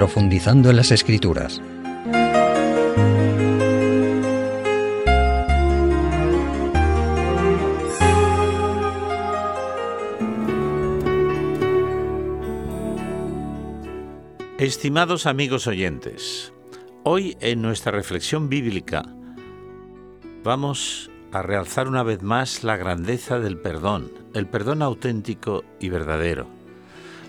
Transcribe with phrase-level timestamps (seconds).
[0.00, 1.60] profundizando en las escrituras.
[14.58, 16.54] Estimados amigos oyentes,
[17.02, 19.04] hoy en nuestra reflexión bíblica
[20.42, 26.59] vamos a realzar una vez más la grandeza del perdón, el perdón auténtico y verdadero.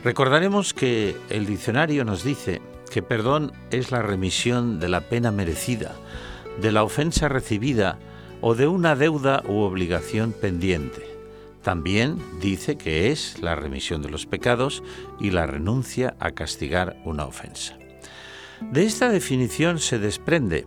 [0.03, 2.59] Recordaremos que el diccionario nos dice
[2.91, 5.95] que perdón es la remisión de la pena merecida,
[6.59, 7.99] de la ofensa recibida
[8.41, 11.05] o de una deuda u obligación pendiente.
[11.61, 14.81] También dice que es la remisión de los pecados
[15.19, 17.77] y la renuncia a castigar una ofensa.
[18.71, 20.65] De esta definición se desprende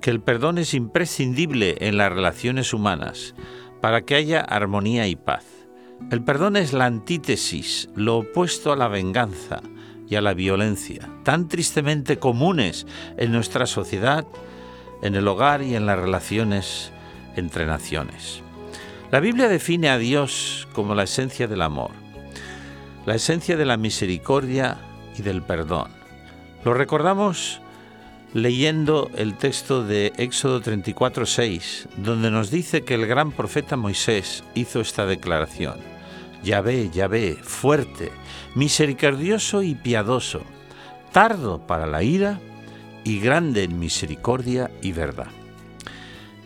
[0.00, 3.34] que el perdón es imprescindible en las relaciones humanas
[3.80, 5.53] para que haya armonía y paz.
[6.10, 9.62] El perdón es la antítesis, lo opuesto a la venganza
[10.06, 14.26] y a la violencia, tan tristemente comunes en nuestra sociedad,
[15.02, 16.92] en el hogar y en las relaciones
[17.36, 18.42] entre naciones.
[19.10, 21.90] La Biblia define a Dios como la esencia del amor,
[23.06, 24.78] la esencia de la misericordia
[25.18, 25.90] y del perdón.
[26.64, 27.60] Lo recordamos
[28.34, 34.80] leyendo el texto de Éxodo 34:6, donde nos dice que el gran profeta Moisés hizo
[34.80, 35.93] esta declaración:
[36.44, 38.12] Yahvé, Yahvé, fuerte,
[38.54, 40.42] misericordioso y piadoso,
[41.12, 42.38] tardo para la ira
[43.02, 45.28] y grande en misericordia y verdad.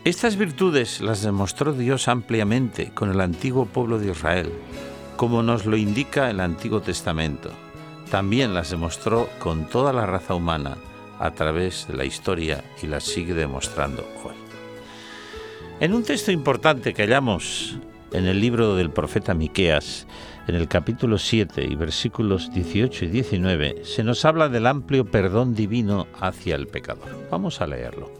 [0.05, 4.51] Estas virtudes las demostró Dios ampliamente con el antiguo pueblo de Israel,
[5.17, 7.51] como nos lo indica el Antiguo Testamento.
[8.09, 10.77] También las demostró con toda la raza humana
[11.19, 14.35] a través de la historia y la sigue demostrando hoy.
[15.81, 17.77] En un texto importante que hallamos
[18.11, 20.07] en el libro del profeta Miqueas,
[20.47, 25.53] en el capítulo 7 y versículos 18 y 19, se nos habla del amplio perdón
[25.53, 27.09] divino hacia el pecador.
[27.29, 28.11] Vamos a leerlo.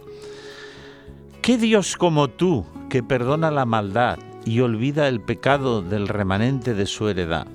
[1.41, 6.85] ¿Qué Dios como tú, que perdona la maldad y olvida el pecado del remanente de
[6.85, 7.47] su heredad,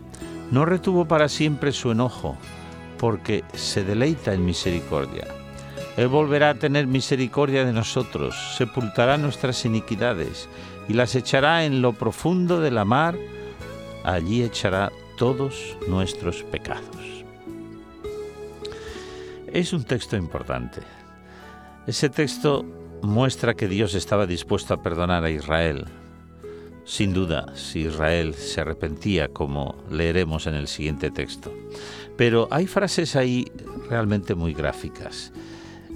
[0.51, 2.37] no retuvo para siempre su enojo,
[2.99, 5.27] porque se deleita en misericordia.
[5.97, 10.49] Él volverá a tener misericordia de nosotros, sepultará nuestras iniquidades
[10.89, 13.17] y las echará en lo profundo de la mar,
[14.05, 17.25] allí echará todos nuestros pecados.
[19.53, 20.81] Es un texto importante.
[21.87, 22.65] Ese texto
[23.03, 25.85] muestra que Dios estaba dispuesto a perdonar a Israel.
[26.85, 31.53] Sin duda, si Israel se arrepentía, como leeremos en el siguiente texto.
[32.17, 33.51] Pero hay frases ahí
[33.89, 35.33] realmente muy gráficas.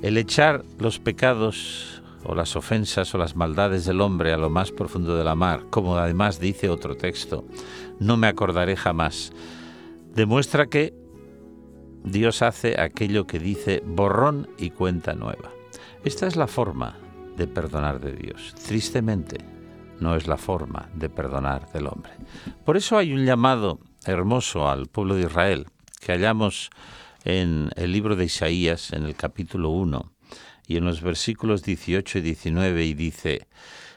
[0.03, 4.73] El echar los pecados o las ofensas o las maldades del hombre a lo más
[4.73, 7.45] profundo de la mar, como además dice otro texto,
[8.01, 9.33] no me acordaré jamás,
[10.15, 10.95] demuestra que
[12.05, 15.51] Dios hace aquello que dice borrón y cuenta nueva.
[16.05, 16.97] Esta es la forma
[17.37, 18.55] de perdonar de Dios.
[18.67, 19.39] Tristemente,
[20.01, 22.13] no es la forma de perdonar del hombre.
[22.65, 25.67] Por eso hay un llamado hermoso al pueblo de Israel
[26.01, 26.71] que hallamos
[27.25, 30.13] en el libro de Isaías, en el capítulo 1,
[30.69, 33.49] y en los versículos 18 y 19, y dice,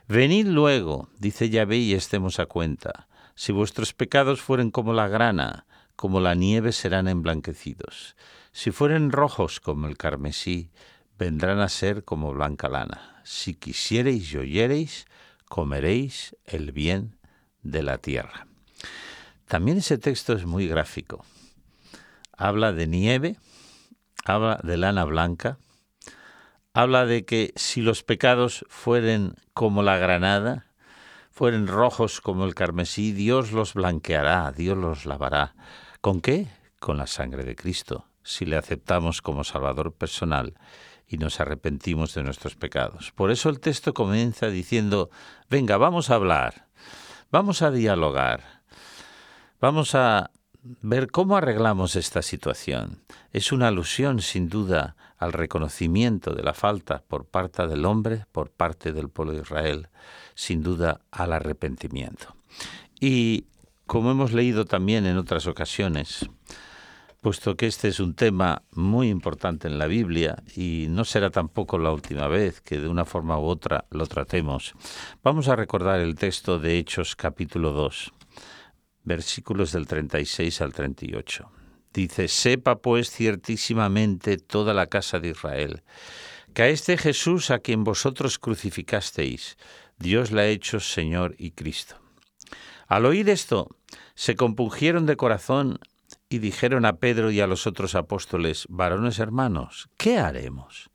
[0.07, 3.07] Venid luego, dice Yahvé, y estemos a cuenta.
[3.35, 8.15] Si vuestros pecados fueren como la grana, como la nieve serán emblanquecidos.
[8.51, 10.71] Si fueren rojos como el carmesí,
[11.19, 13.21] vendrán a ser como blanca lana.
[13.23, 15.05] Si quisiereis y oyereis,
[15.47, 17.19] comeréis el bien
[17.61, 18.47] de la tierra.
[19.45, 21.23] También ese texto es muy gráfico
[22.41, 23.37] habla de nieve,
[24.25, 25.59] habla de lana blanca,
[26.73, 30.67] habla de que si los pecados fueren como la granada,
[31.31, 35.55] fueren rojos como el carmesí, Dios los blanqueará, Dios los lavará.
[36.01, 36.47] ¿Con qué?
[36.79, 40.53] Con la sangre de Cristo, si le aceptamos como Salvador personal
[41.07, 43.11] y nos arrepentimos de nuestros pecados.
[43.11, 45.09] Por eso el texto comienza diciendo,
[45.49, 46.67] venga, vamos a hablar,
[47.31, 48.61] vamos a dialogar,
[49.59, 50.31] vamos a
[50.63, 53.03] ver cómo arreglamos esta situación.
[53.31, 58.49] Es una alusión, sin duda, al reconocimiento de la falta por parte del hombre, por
[58.49, 59.87] parte del pueblo de Israel,
[60.33, 62.35] sin duda al arrepentimiento.
[62.99, 63.45] Y
[63.85, 66.27] como hemos leído también en otras ocasiones,
[67.21, 71.77] puesto que este es un tema muy importante en la Biblia y no será tampoco
[71.77, 74.73] la última vez que de una forma u otra lo tratemos,
[75.23, 78.11] vamos a recordar el texto de Hechos capítulo 2
[79.03, 81.60] versículos del 36 al 38.
[81.93, 85.83] Dice, sepa pues ciertísimamente toda la casa de Israel,
[86.53, 89.57] que a este Jesús a quien vosotros crucificasteis,
[89.97, 91.97] Dios le ha hecho Señor y Cristo.
[92.87, 93.75] Al oír esto,
[94.15, 95.79] se compungieron de corazón
[96.29, 100.89] y dijeron a Pedro y a los otros apóstoles, varones hermanos, ¿qué haremos?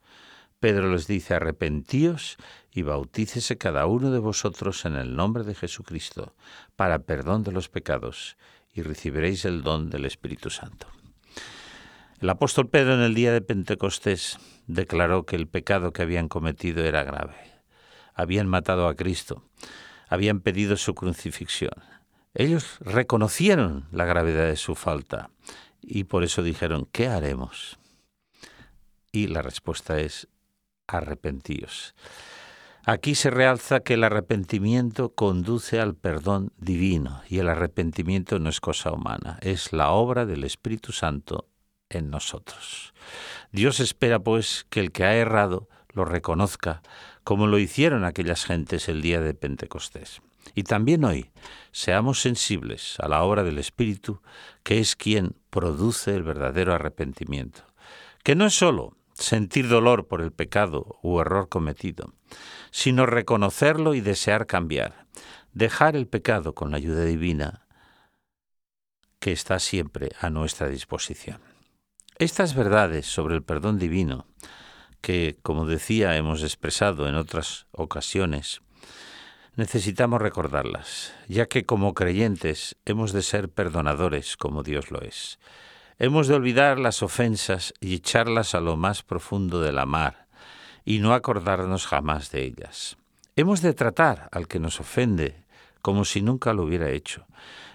[0.59, 2.37] Pedro les dice, arrepentíos
[2.71, 6.35] y bautícese cada uno de vosotros en el nombre de Jesucristo
[6.75, 8.37] para perdón de los pecados
[8.77, 10.87] y recibiréis el don del Espíritu Santo.
[12.21, 14.37] El apóstol Pedro en el día de Pentecostés
[14.67, 17.35] declaró que el pecado que habían cometido era grave.
[18.13, 19.43] Habían matado a Cristo,
[20.07, 21.73] habían pedido su crucifixión
[22.39, 25.31] ellos reconocieron la gravedad de su falta
[25.81, 27.79] y por eso dijeron, ¿qué haremos?
[29.11, 30.27] Y la respuesta es,
[30.85, 31.95] arrepentíos.
[32.89, 38.61] Aquí se realza que el arrepentimiento conduce al perdón divino y el arrepentimiento no es
[38.61, 41.49] cosa humana, es la obra del Espíritu Santo
[41.89, 42.93] en nosotros.
[43.51, 46.81] Dios espera pues que el que ha errado lo reconozca,
[47.25, 50.21] como lo hicieron aquellas gentes el día de Pentecostés.
[50.55, 51.29] Y también hoy
[51.73, 54.21] seamos sensibles a la obra del Espíritu,
[54.63, 57.63] que es quien produce el verdadero arrepentimiento,
[58.23, 62.13] que no es sólo sentir dolor por el pecado u error cometido,
[62.71, 65.07] sino reconocerlo y desear cambiar,
[65.53, 67.65] dejar el pecado con la ayuda divina
[69.19, 71.41] que está siempre a nuestra disposición.
[72.19, 74.27] Estas verdades sobre el perdón divino,
[75.01, 78.61] que, como decía, hemos expresado en otras ocasiones,
[79.55, 85.39] necesitamos recordarlas, ya que como creyentes hemos de ser perdonadores como Dios lo es.
[85.99, 90.27] Hemos de olvidar las ofensas y echarlas a lo más profundo de la mar,
[90.85, 92.97] y no acordarnos jamás de ellas.
[93.35, 95.43] Hemos de tratar al que nos ofende
[95.81, 97.25] como si nunca lo hubiera hecho.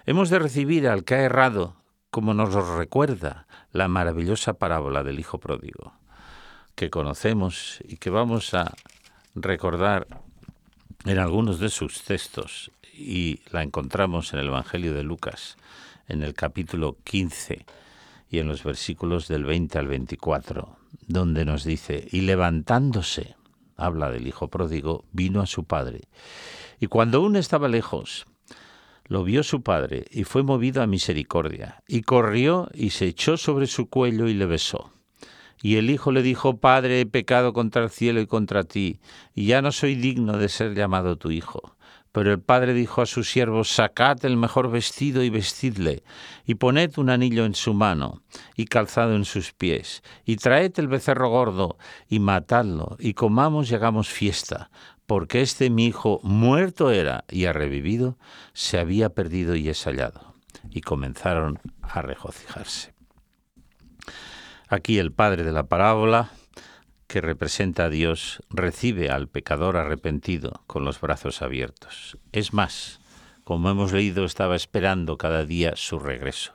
[0.05, 1.75] Hemos de recibir al que ha errado
[2.11, 5.91] como nos lo recuerda la maravillosa parábola del Hijo Pródigo,
[6.75, 8.73] que conocemos y que vamos a
[9.35, 10.07] recordar
[11.03, 15.57] en algunos de sus textos y la encontramos en el Evangelio de Lucas,
[16.07, 17.65] en el capítulo 15
[18.33, 20.75] y en los versículos del 20 al 24,
[21.05, 23.35] donde nos dice, y levantándose,
[23.77, 26.01] habla del Hijo pródigo, vino a su padre.
[26.79, 28.25] Y cuando aún estaba lejos,
[29.05, 33.67] lo vio su padre y fue movido a misericordia, y corrió y se echó sobre
[33.67, 34.91] su cuello y le besó.
[35.61, 38.99] Y el hijo le dijo, Padre, he pecado contra el cielo y contra ti,
[39.35, 41.75] y ya no soy digno de ser llamado tu hijo.
[42.13, 46.03] Pero el padre dijo a sus siervos, Sacad el mejor vestido y vestidle,
[46.45, 48.21] y poned un anillo en su mano,
[48.55, 51.77] y calzado en sus pies, y traed el becerro gordo,
[52.07, 54.69] y matadlo, y comamos y hagamos fiesta,
[55.07, 58.19] porque este mi hijo muerto era y ha revivido,
[58.53, 60.35] se había perdido y es hallado.
[60.69, 62.93] Y comenzaron a regocijarse.
[64.69, 66.31] Aquí el padre de la parábola,
[67.13, 72.17] que representa a Dios, recibe al pecador arrepentido con los brazos abiertos.
[72.31, 73.01] Es más,
[73.43, 76.53] como hemos leído, estaba esperando cada día su regreso.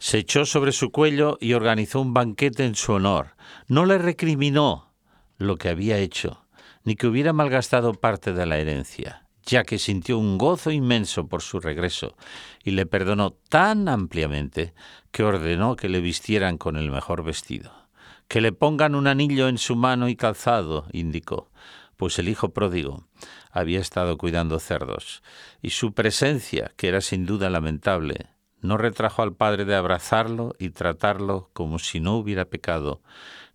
[0.00, 3.36] Se echó sobre su cuello y organizó un banquete en su honor.
[3.68, 4.92] No le recriminó
[5.38, 6.44] lo que había hecho,
[6.82, 11.40] ni que hubiera malgastado parte de la herencia ya que sintió un gozo inmenso por
[11.40, 12.16] su regreso
[12.64, 14.74] y le perdonó tan ampliamente
[15.12, 17.85] que ordenó que le vistieran con el mejor vestido.
[18.28, 21.50] Que le pongan un anillo en su mano y calzado, indicó,
[21.96, 23.06] pues el hijo pródigo
[23.50, 25.22] había estado cuidando cerdos,
[25.62, 28.28] y su presencia, que era sin duda lamentable,
[28.60, 33.00] no retrajo al padre de abrazarlo y tratarlo como si no hubiera pecado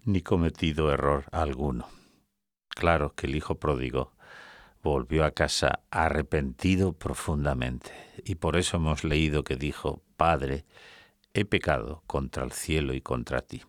[0.04, 1.88] ni cometido error alguno.
[2.70, 4.14] Claro que el hijo pródigo
[4.82, 7.92] volvió a casa arrepentido profundamente.
[8.24, 10.66] Y por eso hemos leído que dijo, Padre,
[11.34, 13.62] he pecado contra el cielo y contra ti.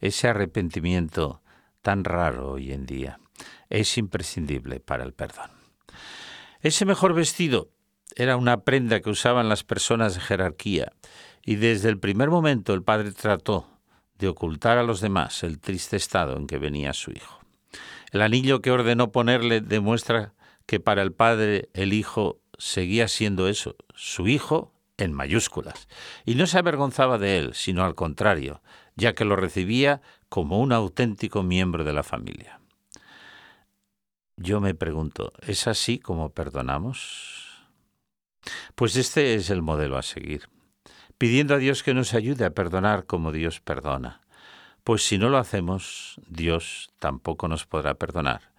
[0.00, 1.42] Ese arrepentimiento
[1.82, 3.20] tan raro hoy en día
[3.68, 5.50] es imprescindible para el perdón.
[6.60, 7.70] Ese mejor vestido
[8.14, 10.92] era una prenda que usaban las personas de jerarquía
[11.42, 13.68] y desde el primer momento el padre trató
[14.18, 17.40] de ocultar a los demás el triste estado en que venía su hijo.
[18.10, 20.32] El anillo que ordenó ponerle demuestra
[20.64, 25.88] que para el padre el hijo seguía siendo eso, su hijo en mayúsculas,
[26.24, 28.62] y no se avergonzaba de él, sino al contrario,
[28.96, 32.60] ya que lo recibía como un auténtico miembro de la familia.
[34.36, 37.64] Yo me pregunto, ¿es así como perdonamos?
[38.74, 40.48] Pues este es el modelo a seguir,
[41.18, 44.20] pidiendo a Dios que nos ayude a perdonar como Dios perdona,
[44.84, 48.52] pues si no lo hacemos, Dios tampoco nos podrá perdonar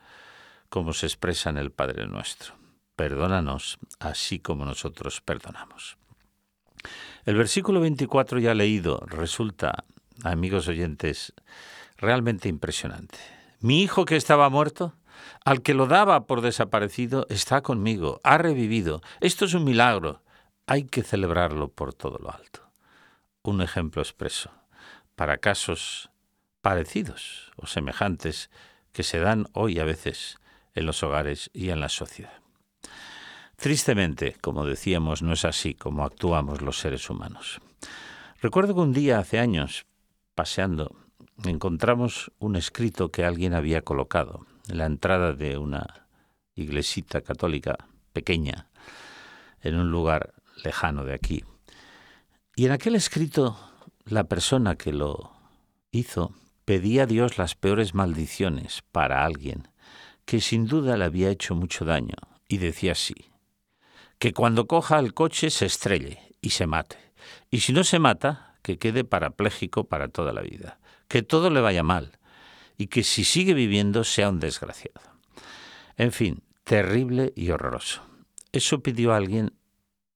[0.69, 2.55] como se expresa en el Padre nuestro.
[2.95, 5.97] Perdónanos así como nosotros perdonamos.
[7.25, 9.85] El versículo 24 ya leído resulta,
[10.23, 11.33] amigos oyentes,
[11.97, 13.17] realmente impresionante.
[13.59, 14.93] Mi hijo que estaba muerto,
[15.43, 19.01] al que lo daba por desaparecido, está conmigo, ha revivido.
[19.19, 20.21] Esto es un milagro.
[20.67, 22.61] Hay que celebrarlo por todo lo alto.
[23.43, 24.51] un ejemplo expreso
[25.15, 26.09] para casos
[26.61, 28.49] parecidos o semejantes
[28.91, 30.37] que se dan hoy a veces
[30.75, 32.33] en los hogares y en la sociedad.
[33.55, 37.61] Tristemente, como decíamos, no es así como actuamos los seres humanos.
[38.41, 39.85] Recuerdo que un día hace años,
[40.37, 40.95] paseando,
[41.45, 46.07] encontramos un escrito que alguien había colocado en la entrada de una
[46.53, 48.69] iglesita católica pequeña
[49.61, 51.43] en un lugar lejano de aquí.
[52.55, 53.57] Y en aquel escrito
[54.05, 55.31] la persona que lo
[55.91, 59.69] hizo pedía a Dios las peores maldiciones para alguien
[60.25, 62.15] que sin duda le había hecho mucho daño
[62.47, 63.31] y decía así,
[64.19, 66.97] que cuando coja el coche se estrelle y se mate,
[67.49, 71.61] y si no se mata, que quede parapléjico para toda la vida, que todo le
[71.61, 72.19] vaya mal,
[72.77, 74.99] y que si sigue viviendo sea un desgraciado.
[75.95, 78.01] En fin, terrible y horroroso.
[78.51, 79.53] Eso pidió alguien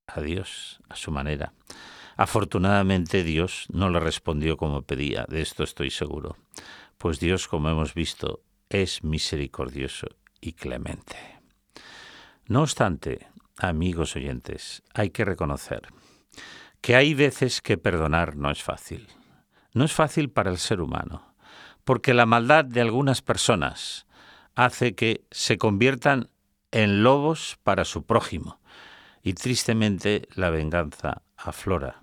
[0.05, 1.53] a Dios, a su manera.
[2.17, 6.35] Afortunadamente Dios no le respondió como pedía, de esto estoy seguro,
[6.97, 10.07] pues Dios, como hemos visto, es misericordioso
[10.41, 11.15] y clemente.
[12.47, 15.87] No obstante, amigos oyentes, hay que reconocer
[16.81, 19.07] que hay veces que perdonar no es fácil.
[19.73, 21.33] No es fácil para el ser humano,
[21.83, 24.05] porque la maldad de algunas personas
[24.55, 26.29] hace que se conviertan
[26.71, 28.59] en lobos para su prójimo,
[29.23, 32.01] y tristemente la venganza aflora,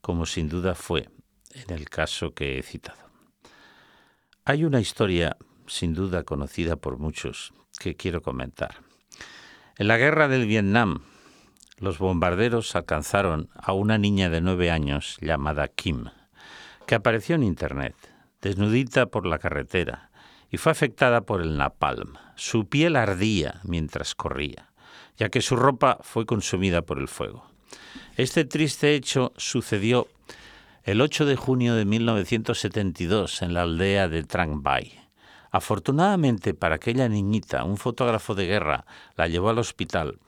[0.00, 1.08] como sin duda fue
[1.52, 3.10] en el caso que he citado.
[4.44, 8.76] Hay una historia sin duda conocida por muchos que quiero comentar.
[9.76, 11.02] En la guerra del Vietnam,
[11.78, 16.06] los bombarderos alcanzaron a una niña de nueve años llamada Kim,
[16.86, 17.94] que apareció en Internet,
[18.40, 20.10] desnudita por la carretera,
[20.50, 22.14] y fue afectada por el napalm.
[22.36, 24.70] Su piel ardía mientras corría,
[25.16, 27.46] ya que su ropa fue consumida por el fuego.
[28.16, 30.06] Este triste hecho sucedió
[30.84, 35.00] el 8 de junio de 1972 en la aldea de Trang Bai.
[35.50, 38.84] Afortunadamente para aquella niñita, un fotógrafo de guerra
[39.16, 40.18] la llevó al hospital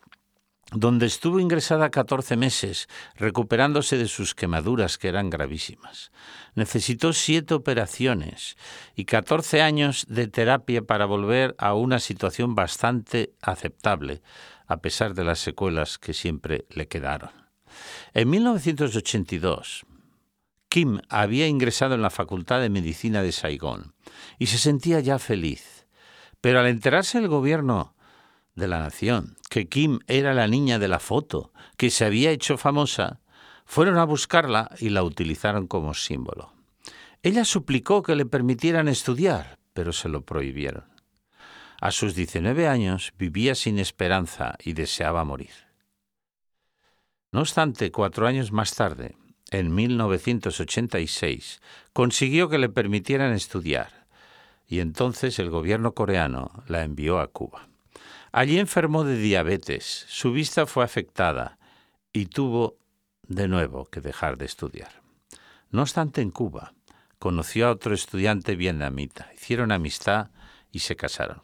[0.73, 6.11] donde estuvo ingresada 14 meses, recuperándose de sus quemaduras que eran gravísimas.
[6.55, 8.57] Necesitó siete operaciones
[8.95, 14.23] y 14 años de terapia para volver a una situación bastante aceptable,
[14.67, 17.31] a pesar de las secuelas que siempre le quedaron.
[18.13, 19.87] En 1982,
[20.69, 23.95] Kim había ingresado en la Facultad de Medicina de Saigón
[24.39, 25.87] y se sentía ya feliz.
[26.41, 27.96] Pero al enterarse el gobierno
[28.57, 32.57] de la nación, que Kim era la niña de la foto, que se había hecho
[32.57, 33.21] famosa,
[33.65, 36.53] fueron a buscarla y la utilizaron como símbolo.
[37.23, 40.85] Ella suplicó que le permitieran estudiar, pero se lo prohibieron.
[41.81, 45.51] A sus 19 años vivía sin esperanza y deseaba morir.
[47.33, 49.17] No obstante, cuatro años más tarde,
[49.51, 51.61] en 1986,
[51.93, 54.07] consiguió que le permitieran estudiar,
[54.67, 57.69] y entonces el gobierno coreano la envió a Cuba.
[58.37, 61.57] Allí enfermó de diabetes, su vista fue afectada
[62.13, 62.77] y tuvo
[63.27, 65.01] de nuevo que dejar de estudiar.
[65.71, 66.75] No obstante, en Cuba
[67.19, 70.33] conoció a otro estudiante vietnamita, hicieron amistad
[70.71, 71.41] y se casaron.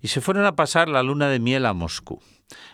[0.00, 2.20] Y se fueron a pasar la luna de miel a Moscú.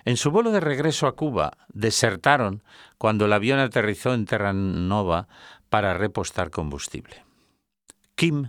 [0.06, 2.62] En su vuelo de regreso a Cuba, desertaron
[2.96, 5.28] cuando el avión aterrizó en Terranova
[5.68, 7.22] para repostar combustible.
[8.14, 8.48] Kim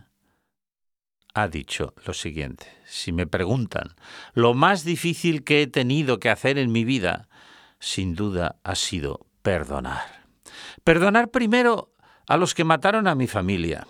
[1.34, 2.68] ha dicho lo siguiente.
[2.86, 3.96] Si me preguntan,
[4.34, 7.28] lo más difícil que he tenido que hacer en mi vida,
[7.80, 10.26] sin duda ha sido perdonar.
[10.84, 11.94] Perdonar primero
[12.28, 13.88] a los que mataron a mi familia,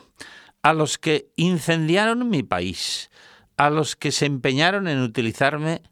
[0.61, 3.11] a los que incendiaron mi país,
[3.57, 5.83] a los que se empeñaron en utilizarme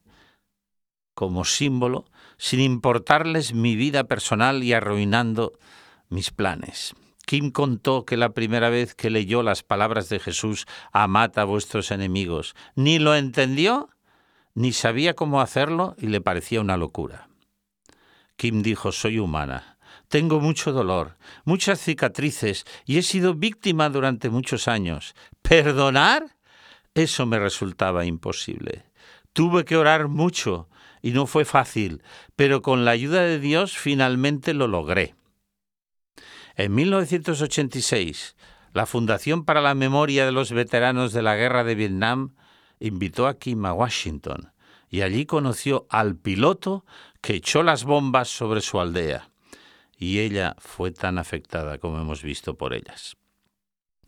[1.14, 2.06] como símbolo
[2.38, 5.54] sin importarles mi vida personal y arruinando
[6.10, 6.96] mis planes.
[7.32, 11.90] Kim contó que la primera vez que leyó las palabras de Jesús, amad a vuestros
[11.92, 13.88] enemigos, ni lo entendió,
[14.54, 17.30] ni sabía cómo hacerlo y le parecía una locura.
[18.36, 19.78] Kim dijo, soy humana,
[20.10, 25.16] tengo mucho dolor, muchas cicatrices y he sido víctima durante muchos años.
[25.42, 26.36] ¿Perdonar?
[26.96, 28.84] Eso me resultaba imposible.
[29.32, 30.68] Tuve que orar mucho
[31.02, 32.04] y no fue fácil,
[32.36, 35.16] pero con la ayuda de Dios finalmente lo logré.
[36.56, 38.36] En 1986,
[38.74, 42.36] la Fundación para la Memoria de los Veteranos de la Guerra de Vietnam
[42.80, 44.52] invitó a Kim a Washington
[44.90, 46.86] y allí conoció al piloto
[47.22, 49.30] que echó las bombas sobre su aldea.
[49.98, 53.16] Y ella fue tan afectada como hemos visto por ellas.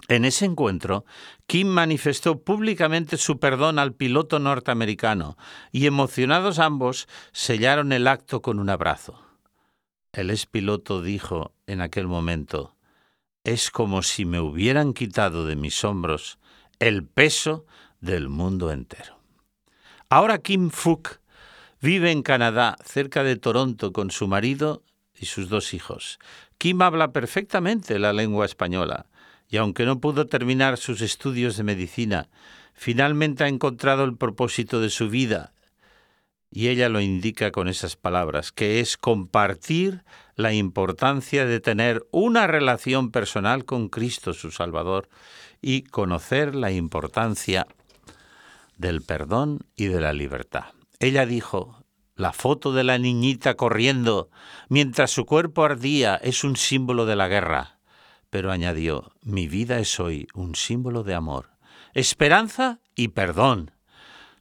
[0.10, 1.06] En ese encuentro,
[1.48, 5.38] Kim manifestó públicamente su perdón al piloto norteamericano
[5.72, 9.22] y emocionados ambos sellaron el acto con un abrazo.
[10.12, 12.76] El expiloto dijo en aquel momento,
[13.44, 16.40] es como si me hubieran quitado de mis hombros
[16.80, 17.66] el peso
[18.00, 19.20] del mundo entero.
[20.10, 21.20] Ahora Kim Fook
[21.82, 24.84] vive en Canadá, cerca de Toronto, con su marido
[25.18, 26.20] y sus dos hijos.
[26.58, 29.08] Kim habla perfectamente la lengua española
[29.50, 32.30] y aunque no pudo terminar sus estudios de medicina,
[32.74, 35.53] finalmente ha encontrado el propósito de su vida
[36.56, 40.04] y ella lo indica con esas palabras, que es compartir
[40.36, 45.10] la importancia de tener una relación personal con Cristo su Salvador
[45.62, 47.66] y conocer la importancia
[48.78, 50.66] del perdón y de la libertad.
[51.00, 51.84] Ella dijo,
[52.16, 54.30] la foto de la niñita corriendo
[54.70, 57.80] mientras su cuerpo ardía es un símbolo de la guerra,
[58.30, 61.50] pero añadió, mi vida es hoy un símbolo de amor,
[61.96, 63.73] esperanza y perdón.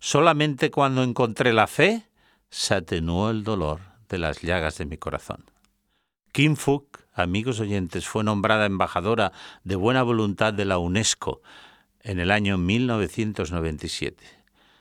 [0.05, 2.09] Solamente cuando encontré la fe
[2.51, 3.79] se atenuó el dolor
[4.09, 5.45] de las llagas de mi corazón.
[6.33, 9.31] Kim Fook, amigos oyentes, fue nombrada embajadora
[9.63, 11.41] de buena voluntad de la UNESCO
[12.01, 14.25] en el año 1997.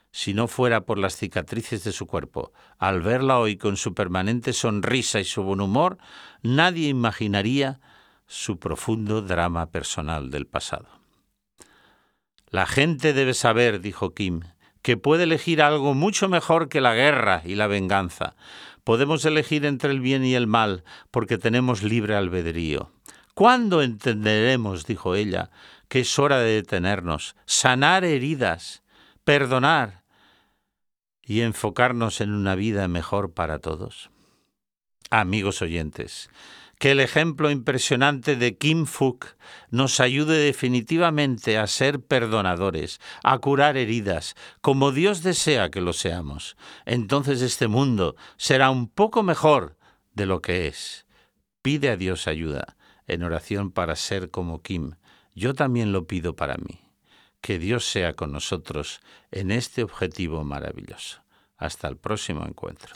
[0.09, 4.53] Si no fuera por las cicatrices de su cuerpo, al verla hoy con su permanente
[4.53, 5.99] sonrisa y su buen humor,
[6.41, 7.79] nadie imaginaría
[8.25, 10.87] su profundo drama personal del pasado.
[12.49, 14.41] La gente debe saber, dijo Kim,
[14.81, 18.35] que puede elegir algo mucho mejor que la guerra y la venganza.
[18.83, 22.91] Podemos elegir entre el bien y el mal porque tenemos libre albedrío.
[23.33, 25.51] ¿Cuándo entenderemos, dijo ella,
[25.87, 28.83] que es hora de detenernos, sanar heridas,
[29.23, 30.03] perdonar
[31.23, 34.09] y enfocarnos en una vida mejor para todos?
[35.09, 36.29] Amigos oyentes,
[36.81, 39.27] que el ejemplo impresionante de Kim Fook
[39.69, 46.57] nos ayude definitivamente a ser perdonadores, a curar heridas, como Dios desea que lo seamos.
[46.87, 49.77] Entonces este mundo será un poco mejor
[50.15, 51.05] de lo que es.
[51.61, 54.95] Pide a Dios ayuda en oración para ser como Kim.
[55.35, 56.79] Yo también lo pido para mí.
[57.41, 61.21] Que Dios sea con nosotros en este objetivo maravilloso.
[61.57, 62.95] Hasta el próximo encuentro.